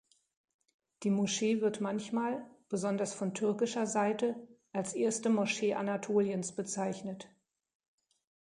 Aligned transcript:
Die 1.03 1.11
Moschee 1.11 1.61
wird 1.61 1.79
manchmal, 1.79 2.43
besonders 2.69 3.13
von 3.13 3.35
türkischer 3.35 3.85
Seite, 3.85 4.35
als 4.71 4.95
erste 4.95 5.29
Moschee 5.29 5.75
Anatoliens 5.75 6.55
bezeichnet. 6.55 7.27